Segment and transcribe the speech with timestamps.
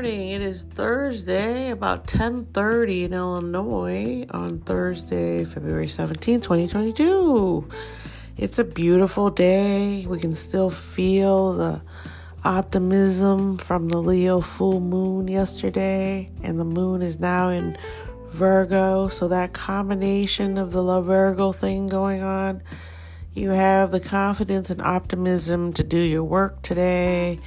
[0.00, 0.30] morning.
[0.30, 7.68] It is Thursday, about 10:30 in Illinois on Thursday, February 17, 2022.
[8.38, 10.06] It's a beautiful day.
[10.08, 11.82] We can still feel the
[12.44, 17.76] optimism from the Leo full moon yesterday, and the moon is now in
[18.30, 19.08] Virgo.
[19.08, 22.62] So that combination of the love Virgo thing going on,
[23.34, 27.38] you have the confidence and optimism to do your work today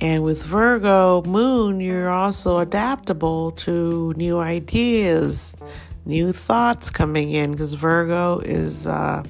[0.00, 5.56] and with Virgo moon, you're also adaptable to new ideas,
[6.04, 9.24] new thoughts coming in because Virgo is a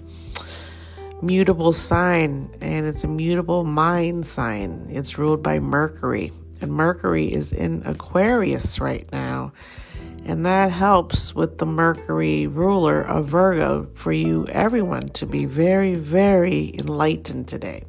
[1.22, 4.86] mutable sign and it's a mutable mind sign.
[4.90, 9.52] It's ruled by Mercury, and Mercury is in Aquarius right now.
[10.24, 15.94] And that helps with the Mercury ruler of Virgo for you, everyone, to be very,
[15.94, 17.84] very enlightened today.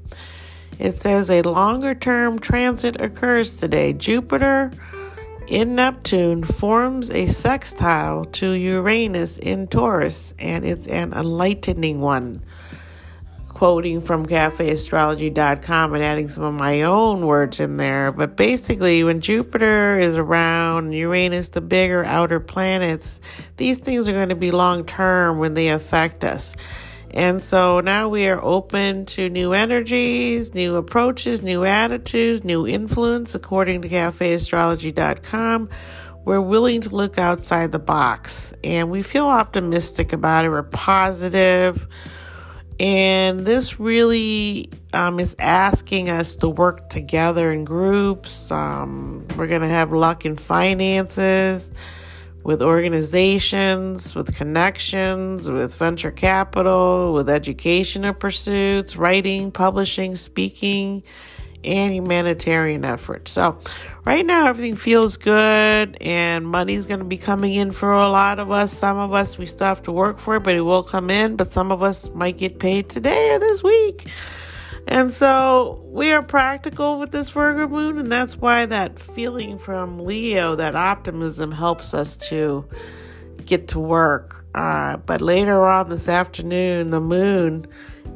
[0.80, 3.94] It says a longer term transit occurs today.
[3.94, 4.72] Jupiter
[5.48, 12.42] in Neptune forms a sextile to Uranus in Taurus, and it's an enlightening one.
[13.48, 18.12] Quoting from cafeastrology.com and adding some of my own words in there.
[18.12, 23.20] But basically, when Jupiter is around Uranus, the bigger outer planets,
[23.56, 26.56] these things are going to be long term when they affect us.
[27.18, 33.34] And so now we are open to new energies, new approaches, new attitudes, new influence,
[33.34, 35.70] according to cafeastrology.com.
[36.26, 40.50] We're willing to look outside the box and we feel optimistic about it.
[40.50, 41.88] We're positive.
[42.80, 48.52] And this really um, is asking us to work together in groups.
[48.52, 51.72] Um, we're going to have luck in finances
[52.48, 61.04] with organizations, with connections, with venture capital, with educational pursuits, writing, publishing, speaking,
[61.66, 63.32] and humanitarian efforts.
[63.32, 63.60] So,
[64.06, 68.40] right now, everything feels good, and money's going to be coming in for a lot
[68.40, 68.72] of us.
[68.72, 71.36] Some of us, we still have to work for it, but it will come in.
[71.36, 74.08] But some of us might get paid today or this week.
[74.88, 80.00] And so we are practical with this Virgo moon, and that's why that feeling from
[80.00, 82.66] Leo, that optimism, helps us to
[83.46, 84.46] get to work.
[84.56, 87.68] Uh, but later on this afternoon, the moon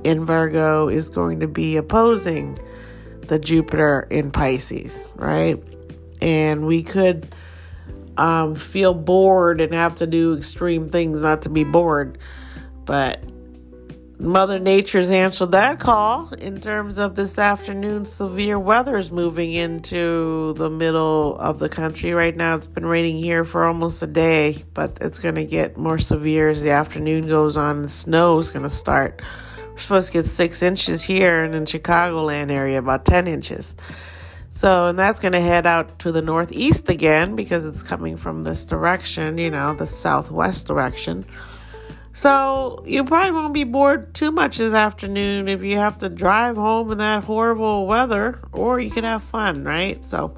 [0.06, 2.58] in Virgo is going to be opposing
[3.28, 5.62] the Jupiter in Pisces, right?
[6.22, 7.36] And we could
[8.18, 12.18] um, feel bored and have to do extreme things not to be bored.
[12.86, 13.24] But
[14.22, 18.06] Mother Nature's answered that call in terms of this afternoon.
[18.06, 22.12] Severe weather is moving into the middle of the country.
[22.12, 25.76] Right now, it's been raining here for almost a day, but it's going to get
[25.76, 29.24] more severe as the afternoon goes on and snow is going to start.
[29.72, 33.76] We're supposed to get six inches here and in Chicagoland area, about 10 inches.
[34.52, 38.44] So, and that's going to head out to the northeast again because it's coming from
[38.44, 41.26] this direction, you know, the southwest direction.
[42.14, 46.58] So you probably won't be bored too much this afternoon if you have to drive
[46.58, 50.04] home in that horrible weather, or you can have fun, right?
[50.04, 50.36] So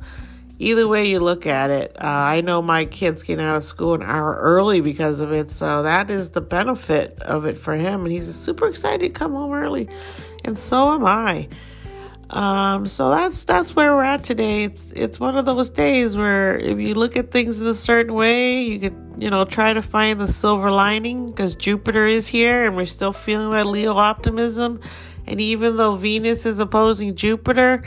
[0.59, 3.95] either way you look at it, uh, I know my kid's getting out of school
[3.95, 8.03] an hour early because of it, so that is the benefit of it for him,
[8.03, 9.89] and he's super excited to come home early,
[10.45, 11.49] and so am I.
[12.33, 14.63] Um, so that's that's where we're at today.
[14.63, 18.15] It's it's one of those days where if you look at things in a certain
[18.15, 22.65] way, you could you know try to find the silver lining because Jupiter is here
[22.65, 24.81] and we're still feeling that Leo optimism.
[25.27, 27.83] And even though Venus is opposing Jupiter,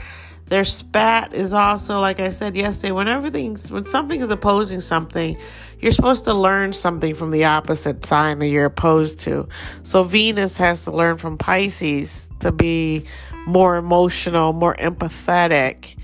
[0.47, 2.93] their spat is also like I said yesterday.
[2.93, 5.37] When everything's when something is opposing something,
[5.81, 9.49] you're supposed to learn something from the opposite sign that you're opposed to.
[9.83, 13.07] So Venus has to learn from Pisces to be
[13.47, 15.97] more emotional, more empathetic.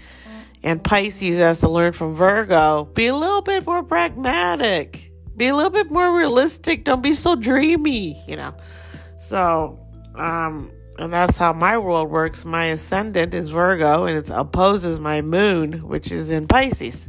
[0.63, 5.55] And Pisces has to learn from Virgo, be a little bit more pragmatic, be a
[5.55, 8.55] little bit more realistic, don't be so dreamy, you know.
[9.19, 9.79] So,
[10.15, 12.45] um, and that's how my world works.
[12.45, 17.09] My ascendant is Virgo and it opposes my moon, which is in Pisces.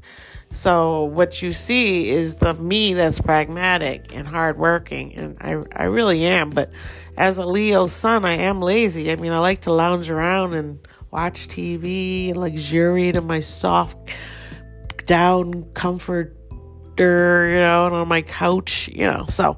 [0.54, 6.26] So what you see is the me that's pragmatic and hardworking, and I I really
[6.26, 6.52] am.
[6.52, 6.72] But
[7.18, 9.12] as a Leo sun, I am lazy.
[9.12, 10.78] I mean, I like to lounge around and
[11.10, 14.12] watch TV and luxuriate in my soft
[15.08, 16.36] down comforter,
[16.98, 19.26] you know, and on my couch, you know.
[19.30, 19.58] So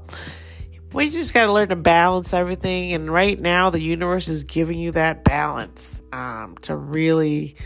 [0.94, 2.94] we just got to learn to balance everything.
[2.94, 7.58] And right now, the universe is giving you that balance um, to really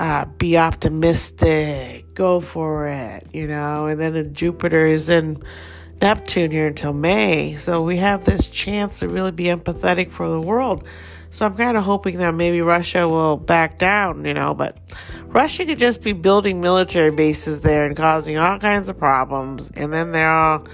[0.00, 3.86] uh, be optimistic, go for it, you know.
[3.86, 5.42] And then Jupiter is in
[6.00, 7.56] Neptune here until May.
[7.56, 10.84] So we have this chance to really be empathetic for the world.
[11.30, 14.78] So I'm kind of hoping that maybe Russia will back down, you know, but
[15.24, 19.70] Russia could just be building military bases there and causing all kinds of problems.
[19.74, 20.64] And then they're all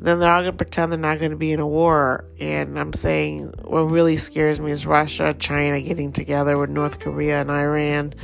[0.00, 2.26] then they're all going to pretend they're not going to be in a war.
[2.38, 7.40] And I'm saying what really scares me is Russia, China getting together with North Korea
[7.40, 8.14] and Iran.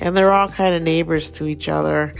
[0.00, 2.14] And they're all kind of neighbors to each other.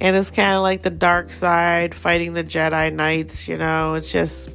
[0.00, 3.94] And it's kind of like the dark side fighting the Jedi Knights, you know.
[3.94, 4.48] It's just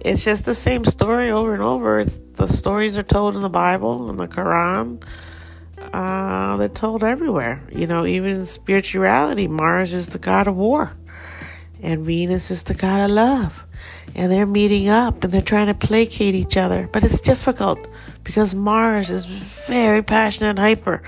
[0.00, 2.00] it's just the same story over and over.
[2.00, 5.02] It's the stories are told in the Bible and the Quran.
[5.92, 7.62] Uh, they're told everywhere.
[7.72, 10.92] You know, even in spirituality, Mars is the god of war
[11.82, 13.66] and Venus is the god of love.
[14.14, 16.88] And they're meeting up and they're trying to placate each other.
[16.90, 17.78] But it's difficult
[18.24, 21.02] because Mars is very passionate and hyper.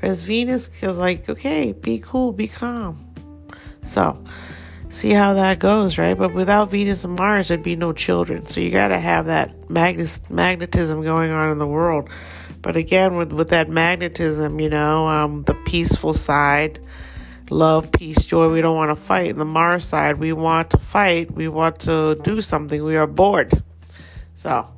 [0.00, 3.04] Whereas Venus is like, okay, be cool, be calm.
[3.84, 4.22] So,
[4.88, 6.16] see how that goes, right?
[6.16, 8.46] But without Venus and Mars, there'd be no children.
[8.46, 12.10] So you got to have that magnetism going on in the world.
[12.62, 16.80] But again, with, with that magnetism, you know, um, the peaceful side,
[17.50, 18.50] love, peace, joy.
[18.50, 19.30] We don't want to fight.
[19.30, 21.30] In the Mars side, we want to fight.
[21.30, 22.82] We want to do something.
[22.82, 23.62] We are bored.
[24.34, 24.68] So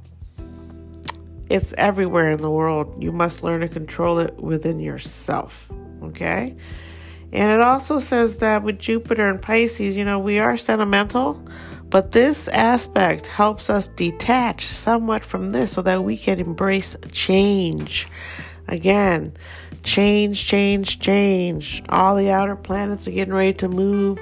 [1.51, 3.03] it's everywhere in the world.
[3.03, 5.69] You must learn to control it within yourself.
[6.03, 6.57] Okay?
[7.33, 11.45] And it also says that with Jupiter and Pisces, you know, we are sentimental,
[11.89, 18.09] but this aspect helps us detach somewhat from this so that we can embrace change.
[18.69, 19.33] Again,
[19.83, 21.83] change, change, change.
[21.89, 24.19] All the outer planets are getting ready to move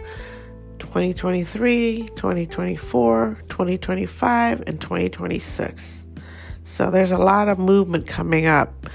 [0.79, 6.08] 2023, 2024, 2025, and 2026.
[6.69, 8.89] So there's a lot of movement coming up,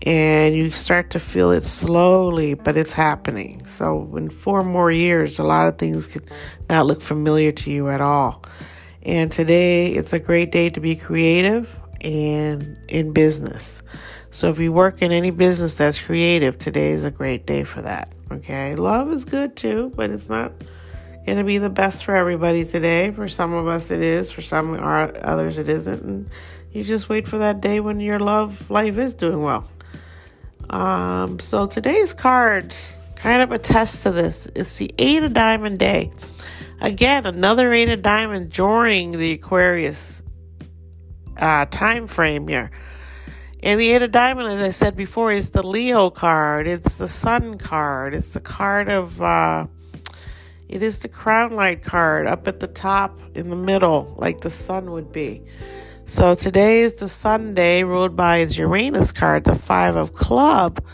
[0.00, 3.64] and you start to feel it slowly, but it's happening.
[3.66, 6.28] So in four more years, a lot of things could
[6.70, 8.42] not look familiar to you at all.
[9.02, 13.82] And today, it's a great day to be creative and in business.
[14.30, 17.82] So if you work in any business that's creative, today is a great day for
[17.82, 18.10] that.
[18.32, 18.74] Okay.
[18.74, 20.52] Love is good too, but it's not
[21.26, 23.10] going to be the best for everybody today.
[23.10, 24.32] For some of us, it is.
[24.32, 26.02] For some others, it isn't.
[26.02, 26.30] And
[26.72, 29.68] you just wait for that day when your love life is doing well.
[30.70, 34.48] Um, so today's cards kind of attest to this.
[34.54, 36.10] It's the Eight of Diamond day.
[36.80, 40.22] Again, another Eight of Diamond during the Aquarius
[41.36, 42.70] uh, time frame here.
[43.62, 46.66] And the Eight of Diamond, as I said before, is the Leo card.
[46.66, 48.14] It's the Sun card.
[48.14, 49.66] It's the card of, uh,
[50.68, 54.50] it is the Crown Line card up at the top in the middle, like the
[54.50, 55.44] Sun would be.
[56.12, 60.84] So today is the Sunday, ruled by its Uranus card, the Five of Club,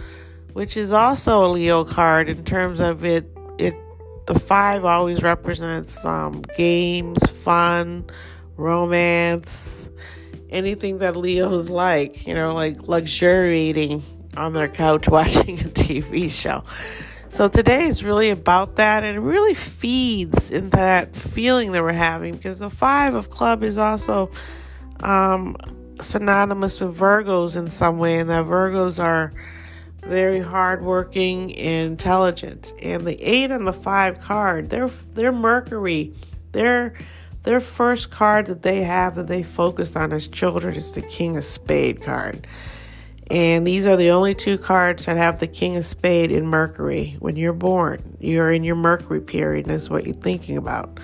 [0.53, 3.29] which is also a Leo card in terms of it.
[3.59, 3.75] It
[4.29, 8.09] the five always represents um, games, fun,
[8.57, 9.91] romance
[10.51, 14.05] anything that Leos like, you know, like luxuriating
[14.37, 16.63] on their couch watching a TV show.
[17.29, 21.91] So today is really about that and it really feeds into that feeling that we're
[21.91, 24.31] having because the five of club is also
[25.01, 25.57] um,
[26.01, 29.33] synonymous with Virgos in some way, and that Virgos are
[30.03, 32.73] very hardworking and intelligent.
[32.81, 36.13] And the eight and the five card, they're they're Mercury.
[36.53, 36.95] They're
[37.43, 41.37] their first card that they have that they focused on as children is the King
[41.37, 42.47] of Spade card.
[43.31, 47.17] And these are the only two cards that have the King of Spade in Mercury.
[47.19, 50.99] When you're born, you're in your Mercury period, and that's what you're thinking about.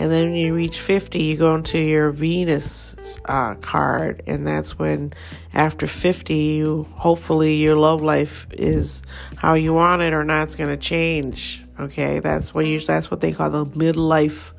[0.00, 4.78] And then when you reach 50, you go into your Venus uh, card, and that's
[4.78, 5.12] when,
[5.52, 9.02] after 50, you hopefully your love life is
[9.36, 10.44] how you want it or not.
[10.44, 11.62] It's going to change.
[11.78, 12.80] Okay, that's what you.
[12.80, 14.54] That's what they call the midlife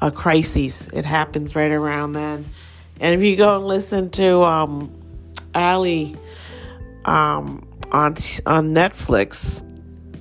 [0.00, 0.88] a crisis.
[0.88, 2.44] It happens right around then.
[2.98, 4.92] And if you go and listen to um,
[5.54, 6.16] Ali
[7.04, 9.62] um, on on Netflix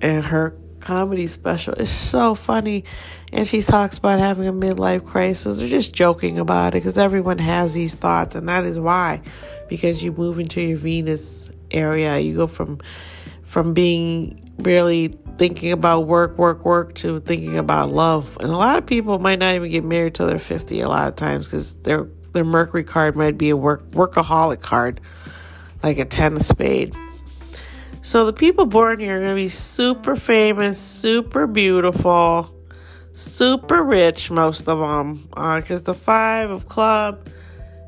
[0.03, 2.83] and her comedy special is so funny,
[3.31, 5.59] and she talks about having a midlife crisis.
[5.59, 9.21] They're just joking about it because everyone has these thoughts, and that is why,
[9.69, 12.79] because you move into your Venus area, you go from
[13.43, 18.37] from being really thinking about work, work, work to thinking about love.
[18.39, 21.07] And a lot of people might not even get married till they're 50 a lot
[21.07, 25.01] of times because their their Mercury card might be a work workaholic card,
[25.83, 26.95] like a ten of spade.
[28.03, 32.53] So the people born here are going to be super famous, super beautiful,
[33.11, 37.29] super rich, most of them, because uh, the five of club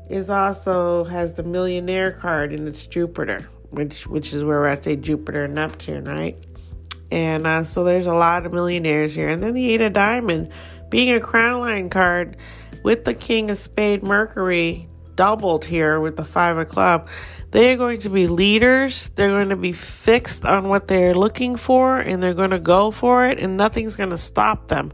[0.08, 4.84] is also has the millionaire card and its Jupiter, which which is where we're at
[4.84, 6.36] say Jupiter and Neptune, right?
[7.10, 9.28] And uh, so there's a lot of millionaires here.
[9.28, 10.50] And then the Eight of Diamond
[10.90, 12.36] being a crown line card
[12.84, 17.08] with the King of Spade Mercury doubled here with the Five of Club,
[17.50, 19.10] they are going to be leaders.
[19.10, 22.90] They're going to be fixed on what they're looking for and they're going to go
[22.90, 24.92] for it and nothing's going to stop them.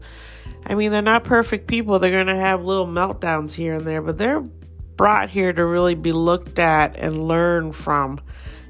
[0.65, 1.97] I mean, they're not perfect people.
[1.97, 5.95] They're going to have little meltdowns here and there, but they're brought here to really
[5.95, 8.19] be looked at and learn from.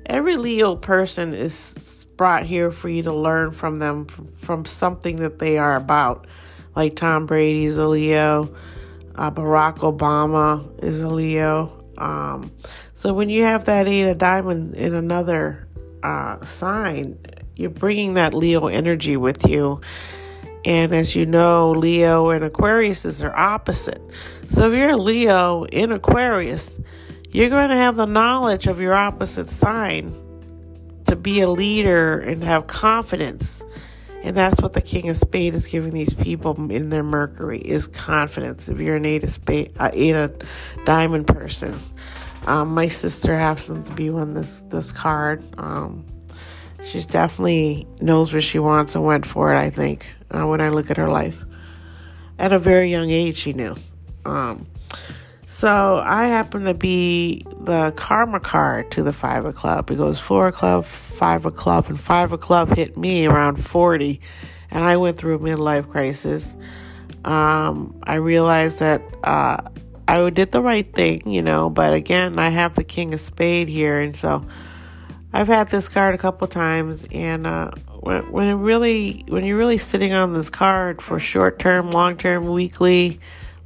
[0.05, 4.05] Every Leo person is brought here for you to learn from them
[4.37, 6.27] from something that they are about.
[6.75, 8.55] Like Tom Brady's a Leo,
[9.15, 11.83] uh, Barack Obama is a Leo.
[11.97, 12.51] Um,
[12.93, 15.67] so when you have that eight of diamonds in another
[16.03, 17.17] uh, sign,
[17.55, 19.81] you're bringing that Leo energy with you.
[20.63, 24.01] And as you know, Leo and Aquarius is their opposite.
[24.47, 26.79] So if you're a Leo in Aquarius,
[27.31, 30.15] you're going to have the knowledge of your opposite sign
[31.05, 33.63] to be a leader and have confidence.
[34.23, 37.87] And that's what the King of Spades is giving these people in their Mercury is
[37.87, 38.69] confidence.
[38.69, 40.39] If you're an eight of spade, uh, eight of
[40.85, 41.79] diamond person,
[42.45, 45.43] um, my sister happens to be one this this card.
[45.57, 46.05] Um,
[46.83, 49.57] she's definitely knows what she wants and went for it.
[49.57, 51.43] I think uh, when I look at her life.
[52.37, 53.75] At a very young age, she knew.
[54.25, 54.65] Um,
[55.51, 59.91] so I happen to be the karma card to the five club.
[59.91, 64.21] It goes four club, five club, and five club hit me around 40,
[64.71, 66.55] and I went through a midlife crisis.
[67.25, 69.57] Um, I realized that uh,
[70.07, 73.67] I did the right thing, you know, but again, I have the king of spade
[73.67, 74.45] here, and so
[75.33, 79.57] I've had this card a couple times, and uh, when when it really when you're
[79.57, 83.19] really sitting on this card for short term, long term, weekly,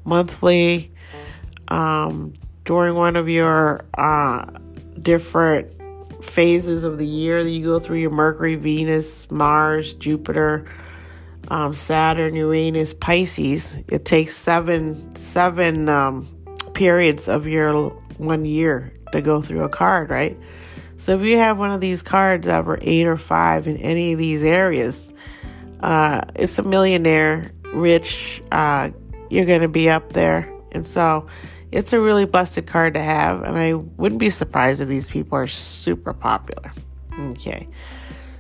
[0.04, 0.92] monthly,
[1.68, 4.46] um, during one of your uh,
[5.02, 5.72] different
[6.24, 10.66] phases of the year that you go through your Mercury, Venus, Mars, Jupiter,
[11.50, 13.84] um, Saturn, Uranus, Pisces.
[13.88, 16.28] It takes seven seven um,
[16.74, 20.38] periods of your one year to go through a card, right?
[20.98, 24.20] So if you have one of these cards over eight or five in any of
[24.20, 25.14] these areas,
[25.82, 28.42] uh, it's a millionaire, rich.
[28.52, 28.90] Uh,
[29.30, 31.28] you're going to be up there, and so
[31.72, 33.44] it's a really blessed card to have.
[33.44, 36.72] And I wouldn't be surprised if these people are super popular.
[37.20, 37.68] Okay,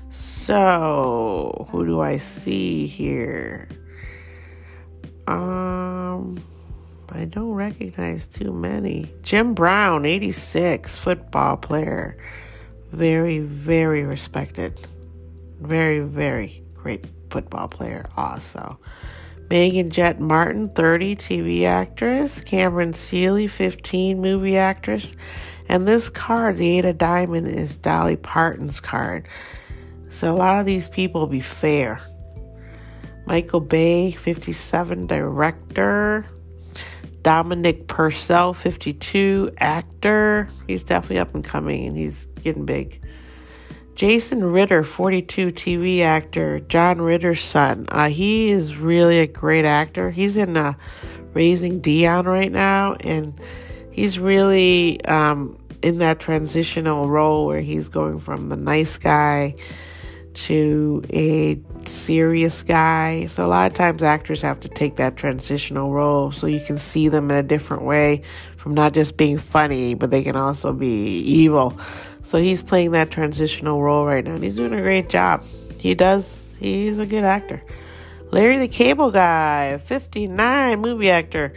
[0.09, 3.67] so who do I see here?
[5.27, 6.43] Um.
[7.07, 9.13] I don't recognize too many.
[9.21, 12.17] Jim Brown, 86, football player
[12.95, 14.79] very, very respected.
[15.59, 18.79] Very, very great football player, also.
[19.49, 22.41] Meaghan Jette Martin, 30, TV actress.
[22.41, 25.15] Cameron Seely, 15, movie actress.
[25.69, 29.27] And this card, the Eight of Diamond, is Dolly Parton's card.
[30.09, 31.99] So a lot of these people be fair.
[33.27, 36.25] Michael Bay, 57, director.
[37.21, 40.47] Dominic Purcell, 52, actor.
[40.67, 43.01] He's definitely up and coming and he's getting big.
[43.95, 46.59] Jason Ritter, 42, TV actor.
[46.59, 47.85] John Ritter's son.
[47.89, 50.11] Uh, he is really a great actor.
[50.11, 50.73] He's in uh,
[51.33, 53.39] Raising Dion right now and
[53.91, 59.55] he's really um, in that transitional role where he's going from the nice guy
[60.33, 63.25] to a serious guy.
[63.27, 66.77] So a lot of times actors have to take that transitional role so you can
[66.77, 68.21] see them in a different way
[68.57, 71.79] from not just being funny, but they can also be evil.
[72.25, 75.43] So he's playing that transitional role right now and he's doing a great job.
[75.77, 76.43] He does.
[76.59, 77.61] He's a good actor.
[78.31, 81.53] Larry the Cable Guy, 59 movie actor.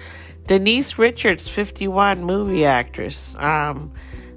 [0.46, 3.34] Denise Richards, 51 movie actress.
[3.38, 3.92] Um,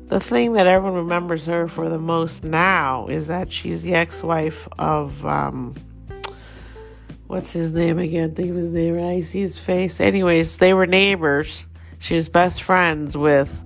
[0.08, 4.70] the thing that everyone remembers her for the most now is that she's the ex-wife
[4.80, 5.76] of um,
[7.28, 8.36] what's his name again?
[8.36, 8.98] Think of his name.
[9.04, 10.00] I see his face.
[10.00, 11.66] Anyways, they were neighbors.
[12.00, 13.66] She was best friends with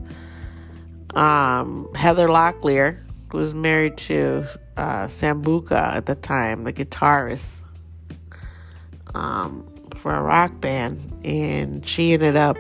[1.15, 4.45] um, Heather Locklear, who was married to
[4.77, 7.62] uh, Sambora at the time, the guitarist
[9.13, 9.65] um,
[9.98, 12.57] for a rock band, and she ended up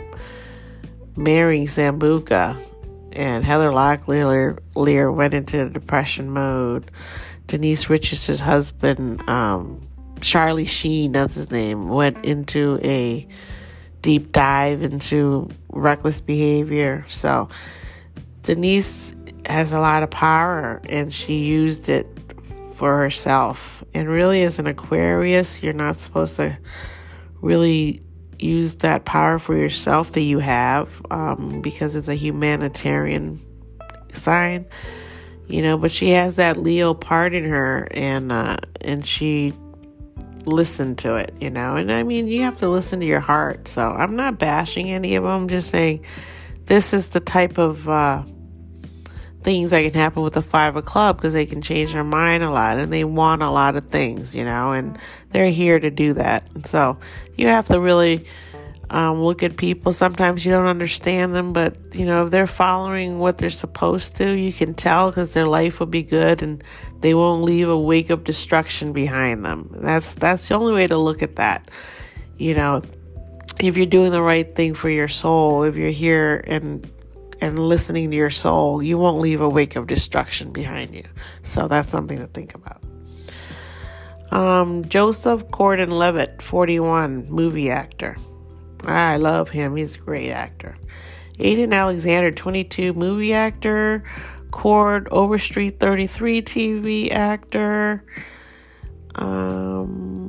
[1.15, 2.57] marrying Sambora
[3.15, 6.91] and Heather Locklear Lear went into depression mode.
[7.47, 9.87] Denise Richards' husband, um,
[10.19, 13.27] Charlie Sheen, that's his name, went into a
[14.01, 17.05] deep dive into reckless behavior.
[17.07, 17.49] So
[18.45, 19.13] Denise
[19.45, 22.07] has a lot of power and she used it
[22.73, 23.83] for herself.
[23.93, 26.57] And really, as an Aquarius, you're not supposed to
[27.41, 28.01] really
[28.39, 33.41] use that power for yourself that you have um, because it's a humanitarian
[34.11, 34.65] sign
[35.47, 39.53] you know but she has that leo part in her and uh, and she
[40.45, 41.75] listened to it, you know.
[41.75, 43.67] And I mean, you have to listen to your heart.
[43.67, 45.31] So I'm not bashing any of them.
[45.31, 46.05] I'm just saying
[46.65, 48.23] this is the type of uh,
[49.45, 52.49] things that can happen with the five of because they can change their mind a
[52.49, 54.97] lot and they want a lot of things, you know, and
[55.29, 56.43] they're here to do that.
[56.65, 56.97] So
[57.37, 58.25] you have to really
[58.89, 59.93] um, look at people.
[59.93, 64.35] Sometimes you don't understand them, but you know if they're following what they're supposed to,
[64.35, 66.63] you can tell because their life will be good and
[67.01, 69.69] they won't leave a wake of destruction behind them.
[69.75, 71.69] That's that's the only way to look at that.
[72.39, 72.81] You know,
[73.61, 76.91] if you're doing the right thing for your soul, if you're here and
[77.41, 81.03] and listening to your soul, you won't leave a wake of destruction behind you.
[81.43, 82.81] So that's something to think about.
[84.31, 88.17] Um, Joseph Gordon Levitt, 41, movie actor.
[88.83, 89.75] I love him.
[89.75, 90.77] He's a great actor.
[91.37, 94.03] Aiden Alexander, 22, movie actor.
[94.51, 98.05] Chord Overstreet, 33, TV actor.
[99.15, 100.24] Um,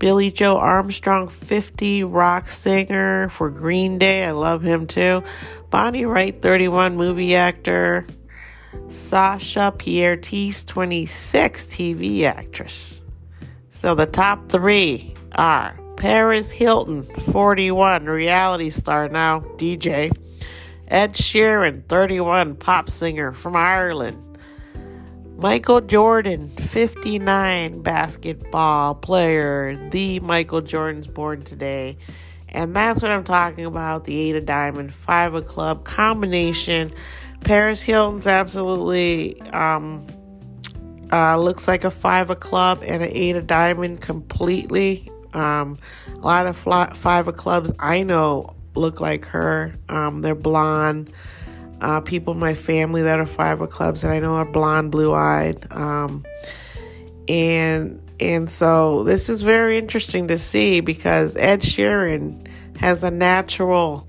[0.00, 4.24] Billie Joe Armstrong, 50, rock singer for Green Day.
[4.24, 5.22] I love him too.
[5.68, 8.06] Bonnie Wright, 31, movie actor.
[8.88, 13.02] Sasha Pieterse, 26, TV actress.
[13.68, 20.16] So the top three are Paris Hilton, 41, reality star now, DJ.
[20.88, 24.29] Ed Sheeran, 31, pop singer from Ireland.
[25.40, 29.88] Michael Jordan, 59, basketball player.
[29.88, 31.96] The Michael Jordan's born today.
[32.50, 36.92] And that's what I'm talking about the Eight of Diamond, Five of Club combination.
[37.42, 40.06] Paris Hilton's absolutely um,
[41.10, 45.10] uh, looks like a Five of Club and an Eight of Diamond completely.
[45.32, 45.78] Um,
[46.12, 49.74] a lot of fly, five of clubs I know look like her.
[49.88, 51.10] Um, they're blonde.
[51.80, 54.90] Uh, people in my family that are five of clubs that I know are blonde,
[54.90, 55.66] blue eyed.
[55.72, 56.24] Um,
[57.28, 62.46] and and so this is very interesting to see because Ed Sheeran
[62.76, 64.06] has a natural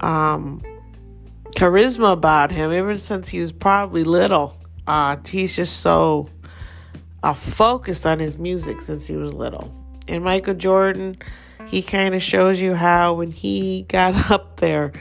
[0.00, 0.62] um,
[1.50, 4.56] charisma about him ever since he was probably little.
[4.86, 6.28] Uh, he's just so
[7.22, 9.72] uh, focused on his music since he was little.
[10.08, 11.16] And Michael Jordan,
[11.66, 14.92] he kind of shows you how when he got up there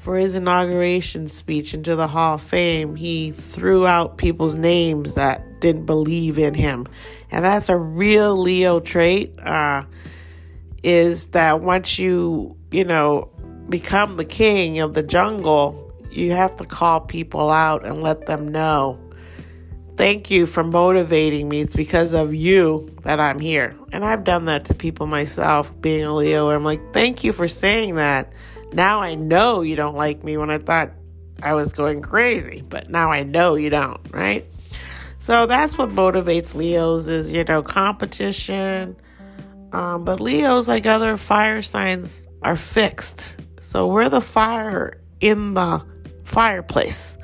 [0.00, 5.60] for his inauguration speech into the Hall of Fame, he threw out people's names that
[5.60, 6.86] didn't believe in him.
[7.30, 9.84] And that's a real Leo trait, uh,
[10.82, 13.30] is that once you, you know,
[13.68, 18.48] become the king of the jungle, you have to call people out and let them
[18.48, 18.98] know
[20.00, 21.60] Thank you for motivating me.
[21.60, 23.76] It's because of you that I'm here.
[23.92, 26.48] And I've done that to people myself, being a Leo.
[26.48, 28.32] I'm like, thank you for saying that.
[28.72, 30.90] Now I know you don't like me when I thought
[31.42, 34.46] I was going crazy, but now I know you don't, right?
[35.18, 38.96] So that's what motivates Leos is, you know, competition.
[39.72, 43.38] Um, but Leos, like other fire signs, are fixed.
[43.60, 45.84] So we're the fire in the
[46.24, 47.18] fireplace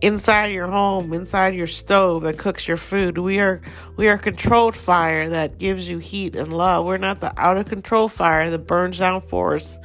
[0.00, 3.18] inside your home, inside your stove that cooks your food.
[3.18, 3.60] We are
[3.96, 6.84] we are controlled fire that gives you heat and love.
[6.84, 9.78] We're not the out of control fire that burns down forests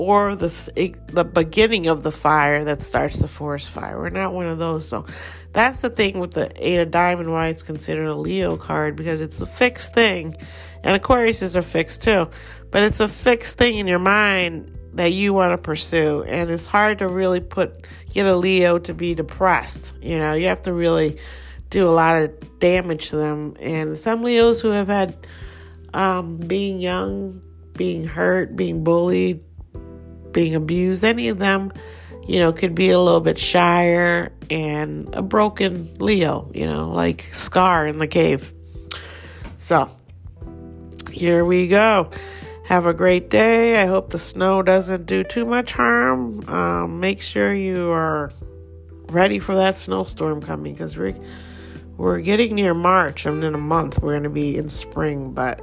[0.00, 3.98] or the the beginning of the fire that starts the forest fire.
[3.98, 4.88] We're not one of those.
[4.88, 5.04] So
[5.52, 9.20] that's the thing with the Eight of Diamond why it's considered a Leo card because
[9.20, 10.38] it's a fixed thing.
[10.82, 12.30] And Aquarius is a fixed too.
[12.70, 16.66] But it's a fixed thing in your mind that you want to pursue and it's
[16.66, 20.72] hard to really put get a leo to be depressed you know you have to
[20.72, 21.16] really
[21.68, 25.16] do a lot of damage to them and some leos who have had
[25.94, 27.40] um, being young
[27.74, 29.40] being hurt being bullied
[30.32, 31.72] being abused any of them
[32.26, 37.26] you know could be a little bit shyer and a broken leo you know like
[37.32, 38.52] scar in the cave
[39.56, 39.90] so
[41.10, 42.10] here we go
[42.70, 43.82] have a great day.
[43.82, 46.48] I hope the snow doesn't do too much harm.
[46.48, 48.32] Um, make sure you are
[49.08, 51.16] ready for that snowstorm coming because we're
[51.96, 53.26] we're getting near March.
[53.26, 55.60] and in a month we're going to be in spring, but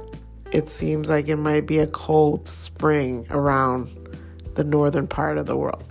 [0.52, 3.88] it seems like it might be a cold spring around
[4.58, 5.84] the northern part of the world.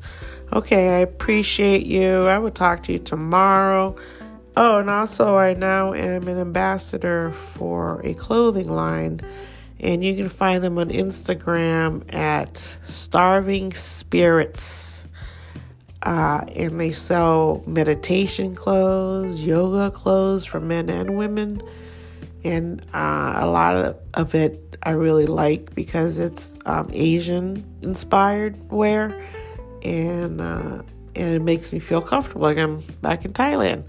[0.53, 2.27] Okay, I appreciate you.
[2.27, 3.95] I will talk to you tomorrow.
[4.56, 9.21] Oh, and also I now am an ambassador for a clothing line
[9.80, 15.06] and you can find them on Instagram at Starving Spirits.
[16.03, 21.62] Uh, and they sell meditation clothes, yoga clothes for men and women.
[22.43, 28.71] And uh, a lot of, of it I really like because it's um, Asian inspired
[28.71, 29.19] wear.
[29.84, 30.82] And, uh,
[31.15, 33.84] and it makes me feel comfortable like I'm back in Thailand.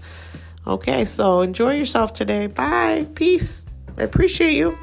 [0.65, 2.47] Okay, so enjoy yourself today.
[2.47, 3.07] Bye.
[3.15, 3.65] Peace.
[3.97, 4.77] I appreciate you.